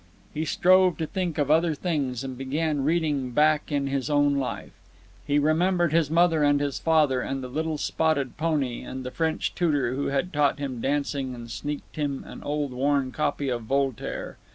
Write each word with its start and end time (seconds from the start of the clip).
He 0.33 0.45
strove 0.45 0.97
to 0.97 1.05
think 1.05 1.37
of 1.37 1.51
other 1.51 1.75
things, 1.75 2.23
and 2.23 2.35
began 2.35 2.83
reading 2.83 3.29
back 3.33 3.71
in 3.71 3.85
his 3.85 4.09
own 4.09 4.33
life. 4.37 4.71
He 5.27 5.37
remembered 5.37 5.93
his 5.93 6.09
mother 6.09 6.41
and 6.43 6.59
his 6.59 6.79
father, 6.79 7.21
and 7.21 7.43
the 7.43 7.47
little 7.47 7.77
spotted 7.77 8.35
pony, 8.35 8.81
and 8.81 9.03
the 9.03 9.11
French 9.11 9.53
tutor 9.53 9.93
who 9.93 10.07
had 10.07 10.33
taught 10.33 10.57
him 10.57 10.81
dancing 10.81 11.35
and 11.35 11.51
sneaked 11.51 11.97
him 11.97 12.23
an 12.25 12.41
old 12.41 12.71
worn 12.73 13.11
copy 13.11 13.49
of 13.49 13.61
Voltaire. 13.61 14.37